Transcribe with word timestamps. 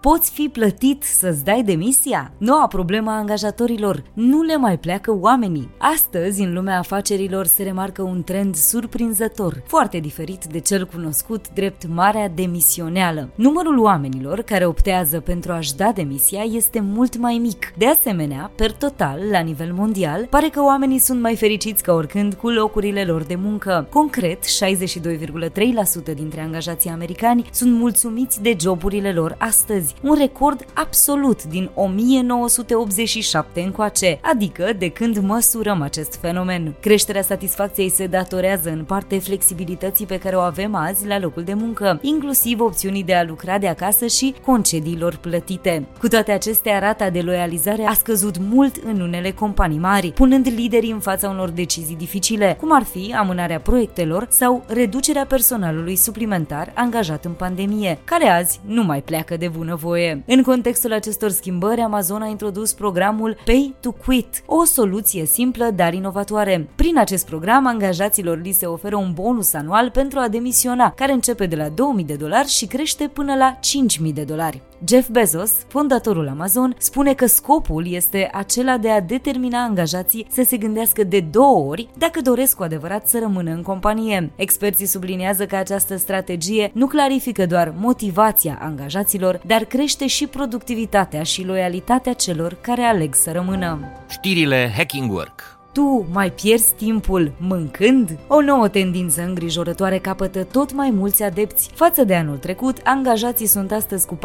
Poți 0.00 0.30
fi 0.30 0.48
plătit 0.48 1.02
să-ți 1.02 1.44
dai 1.44 1.62
demisia? 1.62 2.32
Noua 2.38 2.66
problemă 2.66 3.10
a 3.10 3.16
angajatorilor. 3.16 4.02
Nu 4.12 4.42
le 4.42 4.56
mai 4.56 4.78
pleacă 4.78 5.16
oamenii. 5.20 5.70
Astăzi, 5.78 6.42
în 6.42 6.52
lumea 6.52 6.78
afacerilor, 6.78 7.46
se 7.46 7.62
remarcă 7.62 8.02
un 8.02 8.22
trend 8.22 8.54
surprinzător, 8.54 9.62
foarte 9.66 9.98
diferit 9.98 10.44
de 10.44 10.58
cel 10.58 10.86
cunoscut 10.86 11.46
drept 11.54 11.86
marea 11.86 12.28
demisioneală. 12.28 13.28
Numărul 13.34 13.78
oamenilor 13.78 14.40
care 14.40 14.66
optează 14.66 15.20
pentru 15.20 15.52
a-și 15.52 15.74
da 15.74 15.92
demisia 15.92 16.42
este 16.42 16.80
mult 16.80 17.16
mai 17.16 17.38
mic. 17.42 17.72
De 17.78 17.86
asemenea, 17.86 18.50
per 18.56 18.72
total, 18.72 19.20
la 19.30 19.40
nivel 19.40 19.72
mondial, 19.72 20.26
pare 20.30 20.48
că 20.48 20.62
oamenii 20.62 20.98
sunt 20.98 21.20
mai 21.20 21.36
fericiți 21.36 21.82
ca 21.82 21.92
oricând 21.92 22.34
cu 22.34 22.48
locurile 22.48 23.04
lor 23.04 23.22
de 23.22 23.34
muncă. 23.34 23.86
Concret, 23.90 24.44
62,3% 24.44 26.14
dintre 26.14 26.40
angajații 26.40 26.90
americani 26.90 27.48
sunt 27.52 27.78
mulțumiți 27.78 28.42
de 28.42 28.56
joburile 28.60 29.12
lor 29.12 29.34
astăzi 29.38 29.85
un 30.02 30.14
record 30.18 30.64
absolut 30.74 31.44
din 31.44 31.70
1987 31.74 33.60
încoace, 33.60 34.18
adică 34.22 34.70
de 34.78 34.88
când 34.88 35.18
măsurăm 35.18 35.82
acest 35.82 36.18
fenomen. 36.20 36.74
Creșterea 36.80 37.22
satisfacției 37.22 37.90
se 37.90 38.06
datorează 38.06 38.70
în 38.70 38.84
parte 38.84 39.18
flexibilității 39.18 40.06
pe 40.06 40.18
care 40.18 40.36
o 40.36 40.40
avem 40.40 40.74
azi 40.74 41.06
la 41.06 41.18
locul 41.18 41.42
de 41.42 41.54
muncă, 41.54 41.98
inclusiv 42.02 42.60
opțiunii 42.60 43.04
de 43.04 43.14
a 43.14 43.24
lucra 43.24 43.58
de 43.58 43.68
acasă 43.68 44.06
și 44.06 44.34
concediilor 44.44 45.16
plătite. 45.16 45.86
Cu 45.98 46.08
toate 46.08 46.32
acestea, 46.32 46.78
rata 46.78 47.10
de 47.10 47.20
loializare 47.20 47.82
a 47.82 47.92
scăzut 47.92 48.38
mult 48.38 48.76
în 48.84 49.00
unele 49.00 49.30
companii 49.30 49.78
mari, 49.78 50.12
punând 50.12 50.46
liderii 50.56 50.90
în 50.90 51.00
fața 51.00 51.28
unor 51.28 51.48
decizii 51.48 51.96
dificile, 51.96 52.56
cum 52.60 52.74
ar 52.74 52.82
fi 52.82 53.14
amânarea 53.18 53.60
proiectelor 53.60 54.26
sau 54.30 54.64
reducerea 54.66 55.26
personalului 55.26 55.96
suplimentar 55.96 56.72
angajat 56.74 57.24
în 57.24 57.32
pandemie, 57.32 57.98
care 58.04 58.28
azi 58.28 58.60
nu 58.64 58.82
mai 58.82 59.02
pleacă 59.02 59.36
de 59.36 59.48
bună 59.48 59.75
voie. 59.76 60.22
În 60.26 60.42
contextul 60.42 60.92
acestor 60.92 61.30
schimbări, 61.30 61.80
Amazon 61.80 62.22
a 62.22 62.26
introdus 62.26 62.72
programul 62.72 63.36
Pay 63.44 63.74
to 63.80 63.92
Quit, 63.92 64.42
o 64.46 64.64
soluție 64.64 65.24
simplă, 65.24 65.70
dar 65.74 65.94
inovatoare. 65.94 66.68
Prin 66.74 66.98
acest 66.98 67.26
program, 67.26 67.66
angajaților 67.66 68.40
li 68.40 68.52
se 68.52 68.66
oferă 68.66 68.96
un 68.96 69.12
bonus 69.12 69.54
anual 69.54 69.90
pentru 69.90 70.18
a 70.18 70.28
demisiona, 70.28 70.90
care 70.90 71.12
începe 71.12 71.46
de 71.46 71.56
la 71.56 71.68
2000 71.68 72.04
de 72.04 72.14
dolari 72.14 72.48
și 72.48 72.66
crește 72.66 73.08
până 73.08 73.34
la 73.34 73.56
5000 73.60 74.12
de 74.12 74.22
dolari. 74.22 74.62
Jeff 74.84 75.08
Bezos, 75.08 75.52
fondatorul 75.68 76.28
Amazon, 76.28 76.74
spune 76.78 77.14
că 77.14 77.26
scopul 77.26 77.86
este 77.92 78.30
acela 78.32 78.76
de 78.76 78.90
a 78.90 79.00
determina 79.00 79.62
angajații 79.62 80.26
să 80.30 80.42
se 80.46 80.56
gândească 80.56 81.04
de 81.04 81.20
două 81.20 81.68
ori 81.70 81.88
dacă 81.98 82.20
doresc 82.20 82.56
cu 82.56 82.62
adevărat 82.62 83.08
să 83.08 83.18
rămână 83.18 83.50
în 83.50 83.62
companie. 83.62 84.30
Experții 84.36 84.86
subliniază 84.86 85.46
că 85.46 85.56
această 85.56 85.96
strategie 85.96 86.70
nu 86.74 86.86
clarifică 86.86 87.46
doar 87.46 87.74
motivația 87.76 88.58
angajaților, 88.62 89.40
dar 89.46 89.64
crește 89.64 90.06
și 90.06 90.26
productivitatea 90.26 91.22
și 91.22 91.44
loialitatea 91.44 92.12
celor 92.12 92.54
care 92.60 92.82
aleg 92.82 93.14
să 93.14 93.32
rămână. 93.32 93.78
Știrile 94.08 94.72
Hacking 94.76 95.12
Work 95.12 95.55
tu 95.76 96.06
mai 96.12 96.32
pierzi 96.32 96.74
timpul 96.74 97.32
mâncând? 97.38 98.18
O 98.26 98.40
nouă 98.40 98.68
tendință 98.68 99.22
îngrijorătoare 99.22 99.98
capătă 99.98 100.44
tot 100.44 100.72
mai 100.72 100.90
mulți 100.90 101.22
adepți. 101.22 101.70
Față 101.74 102.04
de 102.04 102.14
anul 102.14 102.36
trecut, 102.36 102.80
angajații 102.84 103.46
sunt 103.46 103.72
astăzi 103.72 104.06
cu 104.06 104.18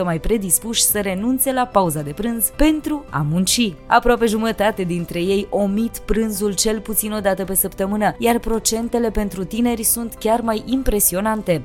40% 0.00 0.02
mai 0.04 0.18
predispuși 0.18 0.82
să 0.82 1.00
renunțe 1.00 1.52
la 1.52 1.66
pauza 1.66 2.02
de 2.02 2.10
prânz 2.10 2.52
pentru 2.56 3.04
a 3.08 3.26
munci. 3.30 3.74
Aproape 3.86 4.26
jumătate 4.26 4.82
dintre 4.82 5.20
ei 5.20 5.46
omit 5.50 5.98
prânzul 5.98 6.54
cel 6.54 6.80
puțin 6.80 7.12
o 7.12 7.20
dată 7.20 7.44
pe 7.44 7.54
săptămână, 7.54 8.14
iar 8.18 8.38
procentele 8.38 9.10
pentru 9.10 9.44
tineri 9.44 9.82
sunt 9.82 10.14
chiar 10.18 10.40
mai 10.40 10.62
impresionante. 10.66 11.62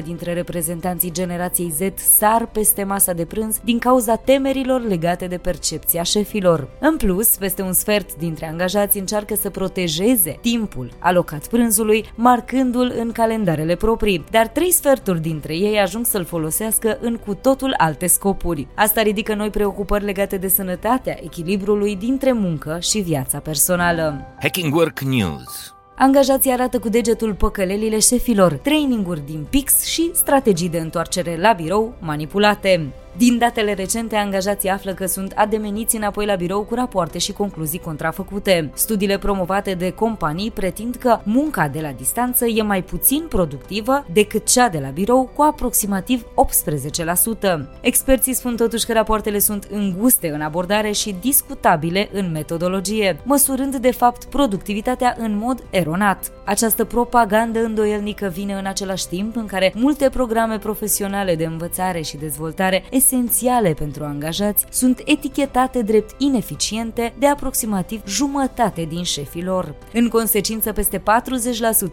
70% 0.00 0.02
dintre 0.04 0.32
reprezentanții 0.32 1.12
generației 1.12 1.70
Z 1.70 1.80
sar 2.18 2.46
peste 2.46 2.84
masa 2.84 3.12
de 3.12 3.24
prânz 3.24 3.60
din 3.64 3.78
cauza 3.78 4.16
temerilor 4.16 4.80
legate 4.80 5.26
de 5.26 5.38
percepția 5.38 6.02
șefilor. 6.02 6.68
În 6.80 6.96
plus, 6.96 7.36
peste 7.36 7.62
un 7.62 7.72
sfert 7.72 7.96
sfert 7.98 8.16
dintre 8.18 8.48
angajați 8.48 8.98
încearcă 8.98 9.34
să 9.34 9.50
protejeze 9.50 10.38
timpul 10.40 10.90
alocat 10.98 11.46
prânzului, 11.46 12.04
marcându-l 12.14 12.94
în 12.98 13.12
calendarele 13.12 13.74
proprii, 13.74 14.24
dar 14.30 14.46
trei 14.46 14.70
sferturi 14.70 15.20
dintre 15.20 15.56
ei 15.56 15.78
ajung 15.78 16.06
să-l 16.06 16.24
folosească 16.24 16.98
în 17.00 17.16
cu 17.16 17.34
totul 17.34 17.74
alte 17.76 18.06
scopuri. 18.06 18.66
Asta 18.74 19.02
ridică 19.02 19.34
noi 19.34 19.50
preocupări 19.50 20.04
legate 20.04 20.36
de 20.36 20.48
sănătatea 20.48 21.18
echilibrului 21.22 21.96
dintre 21.96 22.32
muncă 22.32 22.78
și 22.80 22.98
viața 22.98 23.38
personală. 23.38 24.26
Hacking 24.40 24.74
Work 24.74 25.00
News 25.00 25.72
Angajații 25.96 26.50
arată 26.50 26.78
cu 26.78 26.88
degetul 26.88 27.34
păcălelile 27.34 27.98
șefilor, 27.98 28.52
traininguri 28.52 29.22
din 29.26 29.46
PIX 29.50 29.84
și 29.84 30.10
strategii 30.14 30.68
de 30.68 30.78
întoarcere 30.78 31.36
la 31.40 31.52
birou 31.52 31.94
manipulate. 32.00 32.92
Din 33.18 33.38
datele 33.38 33.74
recente, 33.74 34.16
angajații 34.16 34.68
află 34.68 34.94
că 34.94 35.06
sunt 35.06 35.32
ademeniți 35.36 35.96
înapoi 35.96 36.26
la 36.26 36.34
birou 36.34 36.62
cu 36.64 36.74
rapoarte 36.74 37.18
și 37.18 37.32
concluzii 37.32 37.78
contrafăcute. 37.78 38.70
Studiile 38.74 39.18
promovate 39.18 39.74
de 39.74 39.90
companii 39.90 40.50
pretind 40.50 40.94
că 40.94 41.20
munca 41.22 41.68
de 41.68 41.80
la 41.80 41.92
distanță 41.92 42.46
e 42.46 42.62
mai 42.62 42.82
puțin 42.82 43.26
productivă 43.28 44.06
decât 44.12 44.46
cea 44.46 44.68
de 44.68 44.78
la 44.78 44.88
birou 44.88 45.30
cu 45.34 45.42
aproximativ 45.42 46.24
18%. 46.24 47.58
Experții 47.80 48.34
spun 48.34 48.56
totuși 48.56 48.86
că 48.86 48.92
rapoartele 48.92 49.38
sunt 49.38 49.68
înguste 49.70 50.30
în 50.30 50.40
abordare 50.40 50.90
și 50.90 51.16
discutabile 51.20 52.08
în 52.12 52.30
metodologie, 52.30 53.20
măsurând 53.24 53.76
de 53.76 53.90
fapt 53.90 54.24
productivitatea 54.24 55.16
în 55.18 55.36
mod 55.36 55.64
eronat. 55.70 56.32
Această 56.44 56.84
propagandă 56.84 57.58
îndoielnică 57.64 58.30
vine 58.34 58.54
în 58.54 58.66
același 58.66 59.08
timp 59.08 59.36
în 59.36 59.46
care 59.46 59.72
multe 59.74 60.08
programe 60.08 60.58
profesionale 60.58 61.34
de 61.34 61.44
învățare 61.44 62.00
și 62.00 62.16
dezvoltare 62.16 62.84
esențiale 63.12 63.72
pentru 63.72 64.04
angajați 64.04 64.64
sunt 64.70 65.02
etichetate 65.04 65.82
drept 65.82 66.20
ineficiente 66.20 67.14
de 67.18 67.26
aproximativ 67.26 68.02
jumătate 68.06 68.82
din 68.82 69.02
șefii 69.02 69.44
lor. 69.44 69.74
În 69.92 70.08
consecință, 70.08 70.72
peste 70.72 70.98
40% 70.98 71.02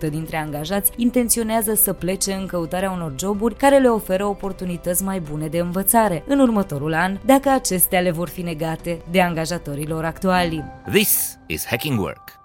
dintre 0.10 0.38
angajați 0.38 0.92
intenționează 0.96 1.74
să 1.74 1.94
plece 1.94 2.34
în 2.34 2.46
căutarea 2.46 2.92
unor 2.92 3.14
joburi 3.20 3.56
care 3.56 3.78
le 3.78 3.88
oferă 3.88 4.26
oportunități 4.26 5.04
mai 5.04 5.20
bune 5.20 5.48
de 5.48 5.60
învățare 5.60 6.24
în 6.28 6.40
următorul 6.40 6.94
an, 6.94 7.18
dacă 7.26 7.50
acestea 7.50 8.00
le 8.00 8.12
vor 8.12 8.30
fi 8.30 8.42
negate 8.42 9.02
de 9.12 9.22
angajatorilor 9.22 10.06
actuali. 10.06 10.64
This 10.92 11.38
is 11.48 11.66
Hacking 11.66 12.00
Work. 12.00 12.45